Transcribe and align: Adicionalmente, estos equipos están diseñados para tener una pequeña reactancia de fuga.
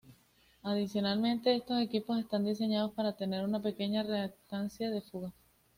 Adicionalmente, 0.63 1.53
estos 1.55 1.79
equipos 1.79 2.17
están 2.17 2.43
diseñados 2.43 2.91
para 2.93 3.11
tener 3.15 3.45
una 3.45 3.61
pequeña 3.61 4.01
reactancia 4.01 4.89
de 4.89 5.01
fuga. 5.01 5.31